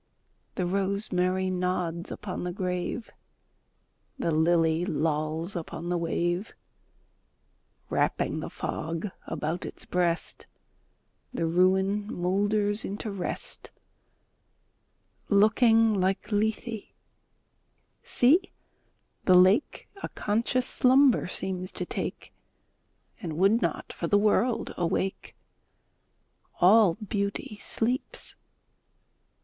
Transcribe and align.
The 0.55 0.65
rosemary 0.65 1.51
nods 1.51 2.09
upon 2.09 2.43
the 2.43 2.51
grave; 2.51 3.11
The 4.17 4.31
lily 4.31 4.83
lolls 4.83 5.55
upon 5.55 5.89
the 5.89 5.97
wave; 5.99 6.55
Wrapping 7.87 8.39
the 8.39 8.49
fog 8.49 9.11
about 9.27 9.63
its 9.63 9.85
breast, 9.85 10.47
The 11.31 11.45
ruin 11.45 12.11
moulders 12.11 12.83
into 12.83 13.11
rest; 13.11 13.69
Looking 15.29 15.93
like 15.93 16.31
Lethe, 16.31 16.85
see! 18.01 18.51
the 19.25 19.35
lake 19.35 19.87
A 20.01 20.09
conscious 20.09 20.65
slumber 20.65 21.27
seems 21.27 21.71
to 21.73 21.85
take, 21.85 22.33
And 23.21 23.37
would 23.37 23.61
not, 23.61 23.93
for 23.93 24.07
the 24.07 24.17
world, 24.17 24.73
awake. 24.77 25.35
All 26.59 26.95
Beauty 26.95 27.59
sleeps! 27.61 28.35